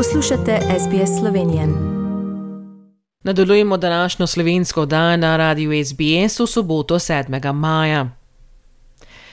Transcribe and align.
Poslušate 0.00 0.58
SBS 0.78 1.20
Slovenijo. 1.20 1.68
Nadaljujemo 3.24 3.76
današnjo 3.76 4.26
slovensko 4.26 4.86
dan 4.86 5.20
na 5.20 5.36
radiju 5.36 5.84
SBS 5.84 6.40
v 6.40 6.46
soboto 6.46 6.94
7. 6.94 7.52
maja. 7.52 8.10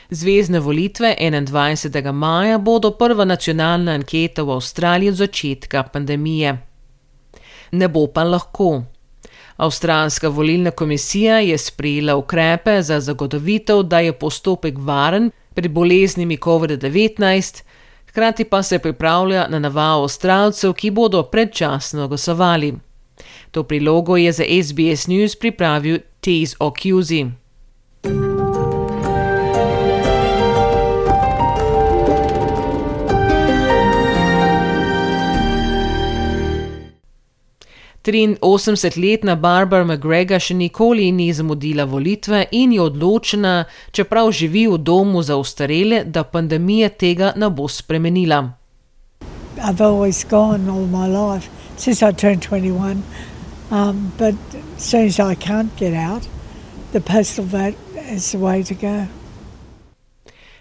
Zvezdne 0.09 0.59
volitve 0.59 1.15
21. 1.19 2.11
maja 2.11 2.57
bodo 2.57 2.91
prva 2.91 3.25
nacionalna 3.25 3.91
anketa 3.91 4.43
v 4.43 4.51
Avstraliji 4.51 5.09
od 5.09 5.15
začetka 5.15 5.83
pandemije. 5.83 6.57
Ne 7.71 7.87
bo 7.87 8.07
pa 8.07 8.23
lahko. 8.23 8.83
Avstralska 9.57 10.27
volilna 10.27 10.71
komisija 10.71 11.39
je 11.39 11.57
sprejela 11.57 12.15
ukrepe 12.15 12.81
za 12.81 12.99
zagotovitev, 12.99 13.83
da 13.83 13.99
je 13.99 14.13
postopek 14.13 14.75
varen 14.77 15.31
pred 15.53 15.71
boleznimi 15.71 16.37
COVID-19, 16.37 17.63
hkrati 18.17 18.43
pa 18.43 18.63
se 18.63 18.79
pripravlja 18.79 19.47
na 19.47 19.59
navao 19.59 20.01
Avstralcev, 20.01 20.73
ki 20.73 20.89
bodo 20.91 21.23
predčasno 21.23 22.07
glasovali. 22.07 22.73
To 23.51 23.63
prilogo 23.63 24.17
je 24.17 24.31
za 24.31 24.43
SBS 24.63 25.07
News 25.07 25.35
pripravil 25.35 25.99
Tees 26.19 26.55
Ocusi. 26.59 27.25
83-letna 38.07 39.35
Barbara 39.35 39.85
McGregor 39.85 40.39
še 40.39 40.53
nikoli 40.55 41.11
ni 41.11 41.33
zamudila 41.33 41.85
volitve 41.85 42.45
in 42.51 42.71
je 42.73 42.81
odločena, 42.81 43.65
čeprav 43.91 44.31
živi 44.31 44.67
v 44.67 44.77
domu 44.77 45.21
za 45.21 45.37
ustarele, 45.37 46.03
da 46.03 46.23
pandemija 46.23 46.89
tega 46.89 47.33
ne 47.35 47.49
bo 47.49 47.67
spremenila. 47.67 48.53
I've 49.59 49.81
always 49.81 50.23
gone 50.23 50.69
all 50.69 50.85
my 50.85 51.07
life 51.07 51.49
since 51.77 52.01
I 52.01 52.11
turned 52.11 52.41
21. 52.41 53.03
Um, 53.71 54.13
but 54.17 54.35
as 54.77 54.83
soon 54.83 55.07
as 55.07 55.19
I 55.19 55.35
can't 55.35 55.75
get 55.75 55.93
out, 55.93 56.27
the 56.91 57.01
postal 57.01 57.45
vote 57.45 57.75
is 58.11 58.31
the 58.31 58.37
way 58.37 58.63
to 58.63 58.73
go. 58.73 59.07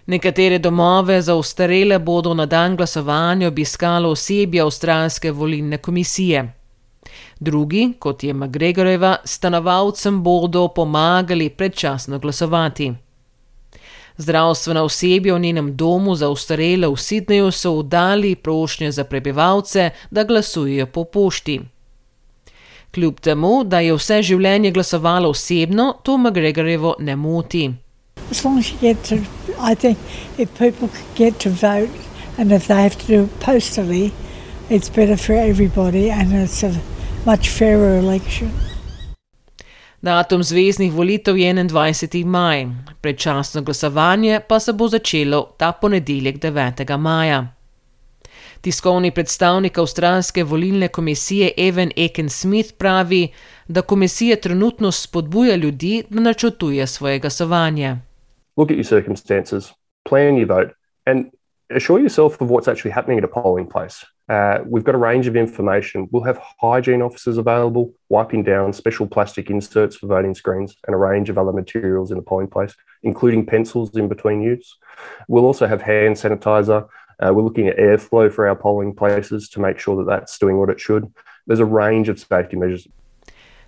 Nekatere 0.06 0.58
domove 0.58 1.20
za 1.22 1.34
ustarele 1.34 1.98
bodo 1.98 2.34
na 2.34 2.46
dan 2.46 2.76
glasovanja 2.76 3.48
obiskalo 3.48 4.10
osebje 4.10 4.62
Avstralske 4.62 5.30
volilne 5.30 5.78
komisije. 5.78 6.55
Drugi, 7.40 7.92
kot 7.98 8.22
je 8.24 8.34
McGregoreva, 8.34 9.16
stanovalcem 9.24 10.22
bodo 10.22 10.68
pomagali 10.68 11.50
predčasno 11.50 12.18
glasovati. 12.18 12.92
Zdravstvena 14.16 14.82
osebja 14.82 15.34
v 15.34 15.40
njenem 15.40 15.76
domu 15.76 16.14
za 16.14 16.28
ustarele 16.28 16.88
v 16.88 16.96
Sydneyju 16.96 17.50
so 17.50 17.78
vdali 17.78 18.34
prošnje 18.34 18.92
za 18.92 19.04
prebivalce, 19.04 19.90
da 20.10 20.24
glasujejo 20.24 20.86
po 20.86 21.04
pošti. 21.04 21.60
Kljub 22.94 23.20
temu, 23.20 23.64
da 23.64 23.80
je 23.80 23.94
vse 23.94 24.22
življenje 24.22 24.70
glasovala 24.70 25.28
osebno, 25.28 25.92
to 26.02 26.16
McGregorevo 26.16 26.94
ne 26.98 27.16
moti. 27.16 27.74
As 28.30 28.44
long 28.44 28.58
as 28.58 28.72
you 28.72 28.78
get 28.80 29.04
to, 29.08 29.16
I 29.60 29.74
think, 29.74 29.98
if 30.38 30.48
people 30.58 30.88
get 31.14 31.38
to 31.40 31.50
vote 31.50 31.92
and 32.38 32.52
if 32.52 32.66
they 32.66 32.82
have 32.82 32.96
to 32.96 33.06
do 33.06 33.22
it 33.24 33.40
postally, 33.40 34.12
it's 34.70 34.88
better 34.88 35.16
for 35.16 35.34
everybody 35.34 36.10
and 36.10 36.32
it's 36.32 36.62
a 36.62 36.95
much 37.26 37.50
fairer 37.58 37.98
election. 37.98 38.50
Datum 40.00 40.42
zvezdnih 40.42 40.92
volitev 40.92 41.36
je 41.36 41.54
21. 41.54 42.24
maj, 42.24 42.66
predčasno 43.00 43.62
glasovanje 43.62 44.40
pa 44.48 44.60
se 44.60 44.72
bo 44.72 44.88
začelo 44.88 45.54
ta 45.58 45.72
ponedeljek 45.72 46.38
9. 46.38 46.98
maja. 46.98 47.46
Tiskovni 48.60 49.10
predstavnik 49.10 49.78
Avstralske 49.78 50.44
volilne 50.44 50.88
komisije 50.88 51.50
Evan 51.56 51.90
Eken 51.96 52.28
Smith 52.28 52.72
pravi, 52.78 53.28
da 53.68 53.82
komisija 53.82 54.36
trenutno 54.36 54.92
spodbuja 54.92 55.56
ljudi, 55.56 56.04
da 56.08 56.20
načrtuje 56.20 56.86
svoje 56.86 57.18
glasovanje. 57.18 57.96
Look 58.56 58.70
at 58.70 58.76
your 58.76 58.88
circumstances, 58.88 59.64
plan 60.08 60.34
your 60.34 60.48
vote 60.48 60.74
and 61.06 61.26
assure 61.70 61.98
yourself 61.98 62.40
of 62.40 62.50
what's 62.50 62.68
actually 62.68 62.92
happening 62.92 63.18
at 63.18 63.24
a 63.24 63.28
polling 63.28 63.66
place. 63.66 64.04
Uh, 64.28 64.58
we've 64.66 64.84
got 64.84 64.94
a 64.94 64.98
range 64.98 65.26
of 65.26 65.36
information. 65.36 66.08
We'll 66.10 66.24
have 66.24 66.40
hygiene 66.60 67.02
officers 67.02 67.38
available, 67.38 67.92
wiping 68.08 68.42
down 68.42 68.72
special 68.72 69.06
plastic 69.06 69.50
inserts 69.50 69.96
for 69.96 70.08
voting 70.08 70.34
screens, 70.34 70.76
and 70.86 70.94
a 70.94 70.98
range 70.98 71.30
of 71.30 71.38
other 71.38 71.52
materials 71.52 72.10
in 72.10 72.16
the 72.16 72.22
polling 72.22 72.48
place, 72.48 72.74
including 73.02 73.46
pencils 73.46 73.96
in 73.96 74.08
between 74.08 74.42
use. 74.42 74.76
We'll 75.28 75.44
also 75.44 75.66
have 75.66 75.82
hand 75.82 76.16
sanitizer. 76.16 76.88
Uh, 77.20 77.32
we're 77.32 77.42
looking 77.42 77.68
at 77.68 77.78
airflow 77.78 78.32
for 78.32 78.48
our 78.48 78.56
polling 78.56 78.94
places 78.94 79.48
to 79.50 79.60
make 79.60 79.78
sure 79.78 79.96
that 79.96 80.10
that's 80.10 80.38
doing 80.38 80.58
what 80.58 80.70
it 80.70 80.80
should. 80.80 81.12
There's 81.46 81.60
a 81.60 81.64
range 81.64 82.08
of 82.08 82.18
safety 82.18 82.56
measures. 82.56 82.86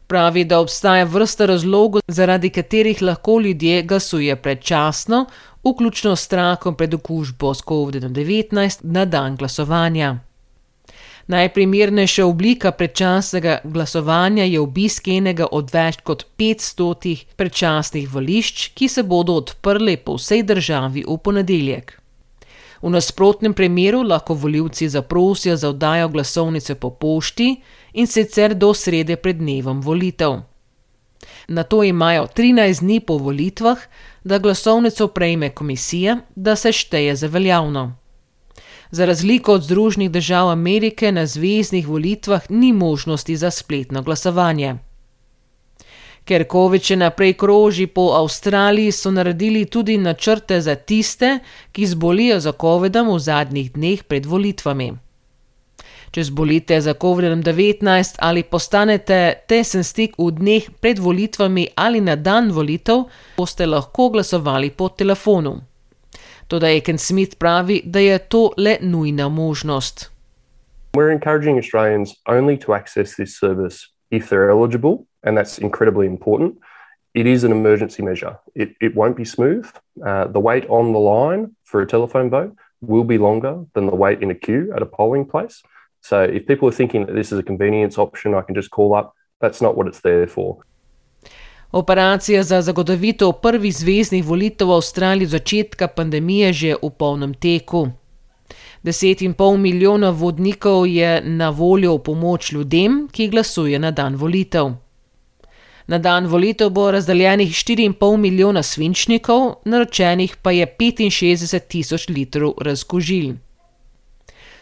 Pravi, 0.09 0.45
da 0.45 0.61
obstaja 0.61 1.05
vrsta 1.05 1.47
razlogov, 1.47 2.01
zaradi 2.09 2.51
katerih 2.51 3.03
lahko 3.03 3.41
ljudje 3.41 3.83
glasujejo 3.83 4.37
predčasno, 4.37 5.27
vključno 5.65 6.17
s 6.17 6.25
strahom 6.25 6.75
pred 6.75 6.95
okužbo 6.95 7.55
s 7.55 7.63
COVID-19 7.63 8.79
na 8.83 9.05
dan 9.05 9.37
glasovanja. 9.37 10.19
Najprimernejša 11.27 12.25
oblika 12.27 12.73
predčasnega 12.73 13.59
glasovanja 13.65 14.45
je 14.45 14.61
obisk 14.61 15.09
enega 15.09 15.47
od 15.53 15.75
več 15.75 16.01
kot 16.03 16.25
500 16.39 17.17
predčasnih 17.37 18.09
volišč, 18.09 18.71
ki 18.75 18.89
se 18.89 19.03
bodo 19.03 19.35
odprli 19.43 19.97
po 19.97 20.17
vsej 20.17 20.43
državi 20.43 21.05
v 21.09 21.19
ponedeljek. 21.19 21.93
V 22.83 22.91
nasprotnem 22.91 23.55
primeru 23.55 24.03
lahko 24.03 24.35
voljivci 24.35 24.89
zaprosijo 24.89 25.57
za 25.57 25.69
oddajo 25.69 26.09
glasovnice 26.09 26.75
po 26.75 26.91
pošti 26.91 27.57
in 27.93 28.07
sicer 28.07 28.55
do 28.55 28.75
srede 28.75 29.17
pred 29.17 29.37
dnevom 29.37 29.81
volitev. 29.81 30.41
Na 31.49 31.63
to 31.63 31.85
imajo 31.85 32.27
13 32.27 32.81
dni 32.81 33.01
po 33.01 33.17
volitvah, 33.17 33.79
da 34.25 34.39
glasovnico 34.39 35.09
prejme 35.09 35.51
komisija, 35.51 36.19
da 36.35 36.57
se 36.57 36.73
šteje 36.73 37.17
za 37.17 37.27
veljavno. 37.27 37.97
Za 38.91 39.05
razliko 39.05 39.53
od 39.53 39.63
Združenih 39.63 40.11
držav 40.11 40.49
Amerike 40.49 41.13
na 41.13 41.27
zvezdnih 41.27 41.89
volitvah 41.89 42.51
ni 42.51 42.73
možnosti 42.73 43.37
za 43.37 43.51
spletno 43.51 44.03
glasovanje. 44.03 44.77
Ker 46.25 46.45
COVID 46.53 46.83
še 46.85 46.97
naprej 46.97 47.33
kroži 47.41 47.87
po 47.87 48.11
Avstraliji, 48.13 48.93
so 48.93 49.11
naredili 49.11 49.65
tudi 49.65 49.97
načrte 49.99 50.61
za 50.61 50.75
tiste, 50.75 51.39
ki 51.73 51.87
zbolijo 51.87 52.41
za 52.41 52.53
COVID-om 52.53 53.15
v 53.15 53.19
zadnjih 53.19 53.73
dneh 53.73 54.03
pred 54.05 54.27
volitvami. 54.27 54.93
Če 56.11 56.25
zbolite 56.25 56.81
za 56.81 56.95
COVID-19 56.95 58.17
ali 58.19 58.43
postanete 58.43 59.45
tesen 59.49 59.85
stik 59.85 60.17
v 60.19 60.31
dneh 60.33 60.69
pred 60.81 60.99
volitvami 60.99 61.69
ali 61.77 62.01
na 62.01 62.17
dan 62.17 62.49
volitev, 62.53 63.05
boste 63.37 63.67
lahko 63.67 64.09
glasovali 64.15 64.71
po 64.71 64.89
telefonu. 64.89 65.59
Toda 66.49 66.71
Eken 66.73 66.99
Smith 66.99 67.37
pravi, 67.37 67.83
da 67.85 68.01
je 68.01 68.19
to 68.19 68.51
le 68.57 68.79
nujna 68.81 69.29
možnost. 69.29 70.11
We're 70.97 71.13
encouraging 71.13 71.59
Australians 71.59 72.17
only 72.27 72.57
to 72.65 72.73
access 72.75 73.15
this 73.17 73.39
service 73.39 73.93
if 74.11 74.31
they're 74.31 74.51
eligible, 74.51 75.05
and 75.23 75.37
that's 75.37 75.59
incredibly 75.59 76.07
important. 76.07 76.57
It 77.15 77.27
is 77.27 77.45
an 77.45 77.53
emergency 77.53 78.03
measure. 78.03 78.39
It, 78.55 78.75
it 78.81 78.95
won't 78.95 79.17
be 79.17 79.25
smooth. 79.25 79.67
Uh, 80.05 80.27
the 80.29 80.41
wait 80.41 80.65
on 80.69 80.93
the 80.93 80.99
line 80.99 81.57
for 81.65 81.83
a 81.83 81.87
telephone 81.87 82.31
vote 82.31 82.57
will 82.81 83.05
be 83.05 83.19
longer 83.19 83.65
than 83.75 83.87
the 83.87 83.95
wait 83.95 84.23
in 84.23 84.31
a 84.31 84.35
queue 84.35 84.73
at 84.75 84.83
a 84.83 84.87
polling 84.87 85.27
place. 85.27 85.63
So 86.09 86.25
if 86.25 86.47
people 86.47 86.69
are 86.69 86.77
thinking 86.77 87.07
that 87.07 87.15
this 87.15 87.33
is 87.33 87.39
a 87.39 87.43
convenience 87.43 87.99
option, 87.99 88.35
I 88.35 88.43
can 88.47 88.55
just 88.55 88.71
call 88.71 88.95
up, 88.95 89.15
that's 89.43 89.61
not 89.61 89.77
what 89.77 89.87
it's 89.89 90.01
there 90.01 90.27
for. 90.27 90.57
Operacija 91.73 92.43
za 92.43 92.63
zagotovitev 92.63 93.33
prvih 93.43 93.77
zvezdnih 93.77 94.25
volitev 94.25 94.69
v 94.69 94.73
Avstraliji 94.73 95.27
od 95.27 95.31
začetka 95.31 95.89
pandemije 95.89 96.53
že 96.53 96.75
v 96.83 96.91
polnem 96.99 97.35
teku. 97.35 97.89
Deset 98.83 99.23
in 99.23 99.35
pol 99.35 99.57
milijona 99.57 100.11
vodnikov 100.11 100.87
je 100.87 101.21
na 101.25 101.51
voljo 101.51 101.97
v 101.97 102.03
pomoč 102.03 102.53
ljudem, 102.53 103.09
ki 103.13 103.29
glasujejo 103.29 103.79
na 103.79 103.91
dan 103.91 104.17
volitev. 104.17 104.71
Na 105.87 105.99
dan 105.99 106.27
volitev 106.27 106.71
bo 106.71 106.91
razdeljenih 106.91 107.51
4,5 107.51 108.17
milijona 108.17 108.63
svinčnikov, 108.63 109.55
naročenih 109.65 110.37
pa 110.43 110.51
je 110.51 110.67
65 110.79 111.61
tisoč 111.69 112.09
litrov 112.09 112.55
razkožil. 112.61 113.35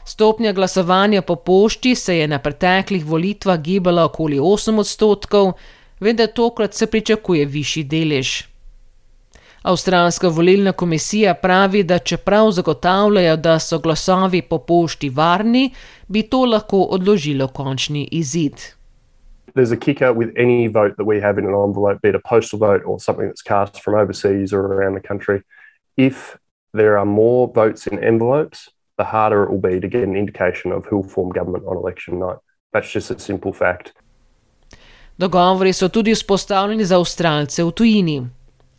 Stopnja 0.08 0.52
glasovanja 0.52 1.22
po 1.22 1.36
pošti 1.36 1.94
se 1.94 2.18
je 2.18 2.28
na 2.28 2.38
preteklih 2.38 3.04
volitvah 3.06 3.60
gibala 3.60 4.04
okoli 4.04 4.38
8 4.38 4.78
odstotkov, 4.78 5.52
vendar 6.00 6.28
tokrat 6.34 6.74
se 6.74 6.86
pričakuje 6.86 7.46
višji 7.46 7.82
delež. 7.84 8.42
Avstralska 9.62 10.28
volilna 10.28 10.72
komisija 10.72 11.34
pravi, 11.34 11.82
da 11.82 11.98
čeprav 11.98 12.50
zagotavljajo, 12.50 13.36
da 13.36 13.58
so 13.58 13.78
glasovi 13.78 14.42
po 14.42 14.58
pošti 14.58 15.10
varni, 15.10 15.70
bi 16.08 16.22
to 16.22 16.44
lahko 16.44 16.82
odložilo 16.82 17.48
končni 17.48 18.08
izid. 18.12 18.54
There's 19.54 19.72
a 19.72 19.80
kicker 19.80 20.12
with 20.14 20.30
any 20.38 20.68
vote 20.68 20.94
that 20.96 21.06
we 21.06 21.20
have 21.20 21.40
in 21.40 21.46
an 21.46 21.54
envelope, 21.66 21.98
be 22.02 22.08
it 22.08 22.14
a 22.14 22.28
postal 22.28 22.58
vote 22.58 22.82
or 22.86 23.00
something 23.00 23.26
that's 23.26 23.42
cast 23.42 23.82
from 23.82 23.94
overseas 23.94 24.52
or 24.52 24.60
around 24.60 25.02
the 25.02 25.08
country. 25.08 25.42
If 25.96 26.36
there 26.72 26.96
are 26.98 27.06
more 27.06 27.50
votes 27.54 27.86
in 27.86 27.98
envelopes 27.98 28.75
the 28.96 29.04
harder 29.04 29.42
it 29.44 29.50
will 29.50 29.70
be 29.70 29.80
to 29.80 29.88
get 29.88 30.02
an 30.02 30.16
indication 30.16 30.72
of 30.72 30.86
who 30.86 30.96
will 30.96 31.08
form 31.08 31.30
government 31.32 31.64
on 31.66 31.76
election 31.76 32.18
night. 32.18 32.38
That's 32.72 32.92
just 32.92 33.10
a 33.10 33.18
simple 33.18 33.52
fact. 33.52 33.92
Dogovori 35.18 35.72
so 35.72 35.88
tudi 35.88 36.14
vzpostavljeni 36.14 36.84
za 36.84 36.98
Avstralce 36.98 37.64
v 37.64 37.70
tujini. 37.70 38.26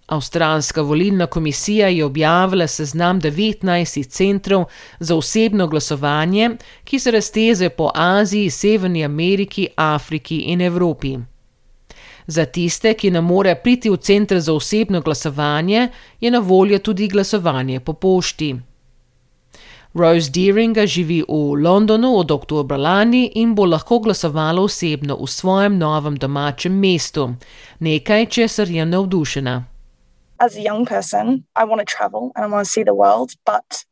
Avstralska 0.07 0.81
volilna 0.81 1.25
komisija 1.25 1.87
je 1.87 2.05
objavila 2.05 2.67
seznam 2.67 3.21
19 3.21 4.09
centrov 4.09 4.65
za 4.99 5.15
osebno 5.15 5.67
glasovanje, 5.67 6.49
ki 6.83 6.99
se 6.99 7.11
razteze 7.11 7.69
po 7.69 7.91
Aziji, 7.93 8.49
Severni 8.49 9.05
Ameriki, 9.05 9.67
Afriki 9.75 10.37
in 10.37 10.61
Evropi. 10.61 11.17
Za 12.27 12.45
tiste, 12.45 12.93
ki 12.93 13.11
ne 13.11 13.21
more 13.21 13.55
priti 13.55 13.89
v 13.89 13.97
center 13.97 14.39
za 14.39 14.53
osebno 14.53 15.01
glasovanje, 15.01 15.87
je 16.21 16.31
na 16.31 16.39
voljo 16.39 16.79
tudi 16.79 17.07
glasovanje 17.07 17.79
po 17.79 17.93
pošti. 17.93 18.55
Royce 19.93 20.31
Deeringa 20.31 20.85
živi 20.85 21.23
v 21.27 21.55
Londonu 21.63 22.17
od 22.17 22.31
oktobra 22.31 22.77
lani 22.77 23.31
in 23.35 23.55
bo 23.55 23.65
lahko 23.65 23.99
glasovala 23.99 24.61
osebno 24.61 25.15
v 25.15 25.27
svojem 25.27 25.77
novem 25.77 26.15
domačem 26.15 26.73
mestu, 26.73 27.33
nekaj, 27.79 28.25
česar 28.25 28.69
je 28.69 28.85
navdušena. 28.85 29.77
as 30.39 30.55
a 30.55 30.61
young 30.61 30.85
person, 30.85 31.45
I 31.55 31.63
want 31.63 31.79
to 31.79 31.85
travel 31.85 32.31
and 32.35 32.45
I 32.45 32.47
want 32.47 32.65
to 32.65 32.71
see 32.71 32.83
the 32.83 32.93
world. 32.93 33.33
But 33.45 33.85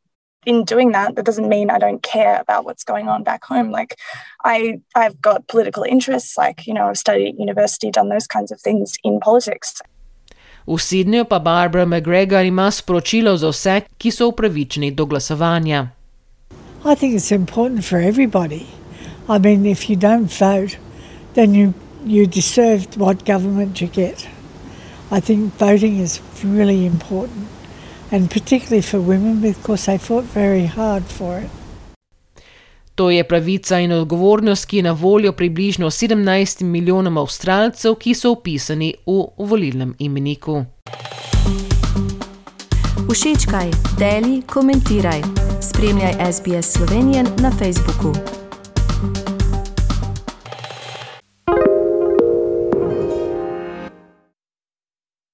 in 0.44 0.64
doing 0.64 0.92
that, 0.92 1.16
that 1.16 1.24
doesn't 1.24 1.48
mean 1.48 1.70
I 1.70 1.78
don't 1.78 2.02
care 2.02 2.40
about 2.40 2.64
what's 2.64 2.84
going 2.84 3.08
on 3.08 3.24
back 3.24 3.44
home. 3.44 3.70
Like 3.70 3.96
I, 4.44 4.80
I've 4.94 5.20
got 5.20 5.48
political 5.48 5.82
interests. 5.82 6.36
Like 6.36 6.66
you 6.66 6.74
know, 6.74 6.86
I've 6.88 6.98
studied 6.98 7.34
at 7.34 7.40
university, 7.40 7.90
done 7.90 8.08
those 8.08 8.26
kinds 8.26 8.52
of 8.52 8.60
things 8.60 8.94
in 9.02 9.20
politics. 9.20 9.80
V 10.66 10.78
Sydneyju 10.78 11.24
pa 11.24 11.38
Barbara 11.38 11.84
McGregor 11.86 12.44
ima 12.44 12.70
sporočilo 12.70 13.36
za 13.36 13.48
vse, 13.48 13.80
ki 13.98 14.10
so 14.10 14.28
upravičeni 14.28 14.90
do 14.90 15.06
glasovanja. 15.06 15.88
I 16.84 16.94
think 16.94 17.14
it's 17.14 17.34
important 17.34 17.84
for 17.84 17.98
everybody. 17.98 18.66
I 19.28 19.38
mean, 19.38 19.66
if 19.66 19.90
you 19.90 19.96
don't 19.96 20.30
vote, 20.40 20.76
then 21.34 21.54
you 21.54 21.72
you 22.06 22.26
deserve 22.26 22.86
what 22.96 23.26
government 23.26 23.80
you 23.80 23.88
get. 23.88 24.28
I 25.10 25.20
think 25.20 25.52
voting 25.58 26.00
is 26.00 26.20
really 26.44 26.86
important, 26.86 27.46
and 28.12 28.30
particularly 28.30 28.82
for 28.82 29.00
women 29.00 29.40
because 29.40 29.86
they 29.86 29.98
fought 29.98 30.24
very 30.24 30.66
hard 30.66 31.04
for 31.04 31.38
it. 31.38 31.50
To 32.96 33.10
je 33.10 33.24
pravica 33.24 33.78
in 33.78 33.92
odgovornost, 33.92 34.66
ki 34.66 34.76
je 34.76 34.82
na 34.82 34.92
voljo 34.92 35.32
približno 35.32 35.90
17 35.90 36.62
milijonom 36.62 37.18
Avstralcev, 37.18 37.94
ki 37.94 38.14
so 38.14 38.30
upisani 38.32 38.94
v 39.06 39.26
volilnem 39.38 39.94
imeniku. 39.98 40.64
Všečkaj, 43.12 43.70
deli, 43.98 44.42
komentiraj. 44.42 45.20
Spremljaj 45.62 46.32
SBS 46.32 46.72
Slovenijo 46.72 47.24
na 47.42 47.50
Facebooku. 47.50 48.35